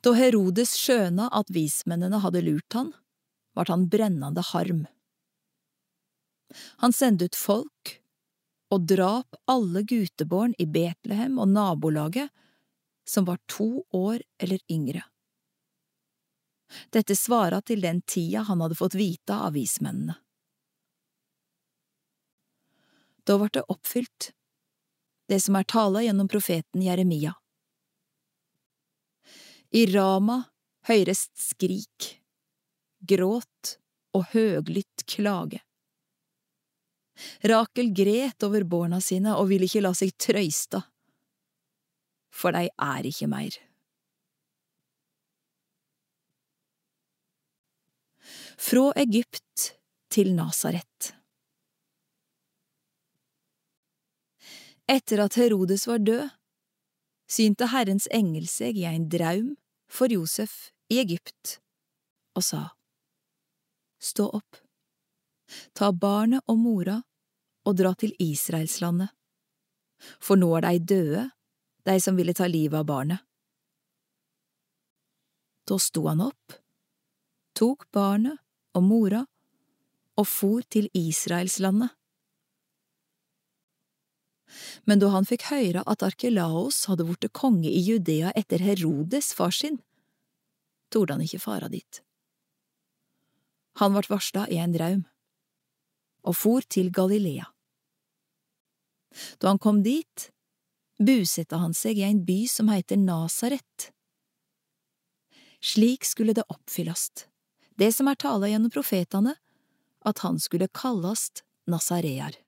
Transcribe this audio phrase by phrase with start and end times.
[0.00, 2.94] Da Herodes skjøna at vismennene hadde lurt han,
[3.56, 4.86] vart han brennende harm.
[6.80, 7.96] Han sendte ut folk
[8.72, 12.30] og drap alle guteborn i Betlehem og nabolaget
[13.04, 15.02] som var to år eller yngre.
[16.94, 20.14] Dette svara til den tida han hadde fått vite av vismennene.
[23.26, 24.30] Da vart det oppfylt,
[25.28, 27.34] det som er tala gjennom profeten Jeremia.
[29.70, 30.40] I Rama
[30.88, 32.06] høyrest skrik,
[33.06, 33.76] gråt
[34.18, 35.60] og høglytt klage.
[37.46, 40.80] Rakel gret over barna sine og ville ikke la seg trøysta,
[42.34, 43.60] for dei er ikke meir.
[48.58, 49.70] Fra Egypt
[50.10, 51.12] til Nasaret
[54.90, 56.26] Etter at Herodes var død,
[57.30, 59.54] synte Herrens engel seg i ein draum
[59.90, 61.58] for Josef i Egypt
[62.38, 62.62] og sa,
[64.00, 64.56] Stå opp,
[65.76, 66.96] ta barnet og mora
[67.68, 69.10] og dra til Israelslandet,
[70.22, 71.26] for nå er dei døde,
[71.84, 73.20] de som ville ta livet av barnet.
[75.68, 76.56] Da sto han opp,
[77.52, 78.40] tok barnet
[78.78, 79.20] og mora
[80.16, 81.92] og for til Israelslandet.
[84.88, 89.54] Men da han fikk høre at Arkelaos hadde blitt konge i Judea etter Herodes far
[89.54, 89.80] sin,
[90.90, 92.02] torde han ikke fara dit.
[93.78, 95.04] Han vart varsla i en draum,
[96.26, 97.46] og for til Galilea.
[99.38, 100.30] Da han kom dit,
[100.98, 103.90] busetta han seg i en by som heter Nasaret.
[105.60, 107.26] Slik skulle det oppfyllast,
[107.76, 109.34] det som er tala gjennom profetane,
[110.04, 112.38] at han skulle kallast Nasarear.